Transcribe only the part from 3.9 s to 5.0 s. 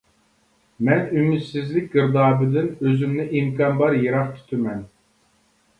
يىراق تۇتىمەن.